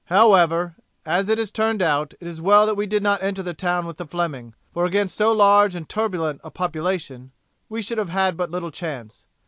However, 0.05 0.77
as 1.05 1.29
it 1.29 1.37
has 1.37 1.51
turned 1.51 1.79
out, 1.79 2.15
it 2.19 2.25
is 2.25 2.37
as 2.37 2.41
well 2.41 2.65
that 2.65 2.73
we 2.73 2.87
did 2.87 3.03
not 3.03 3.21
enter 3.21 3.43
the 3.43 3.53
town 3.53 3.85
with 3.85 3.97
the 3.97 4.05
Fleming, 4.07 4.55
for 4.73 4.83
against 4.85 5.15
so 5.15 5.31
large 5.31 5.75
and 5.75 5.87
turbulent 5.87 6.41
a 6.43 6.49
population 6.49 7.29
we 7.69 7.83
should 7.83 7.99
have 7.99 8.09
had 8.09 8.35
but 8.35 8.49
little 8.49 8.71
chance. 8.71 9.27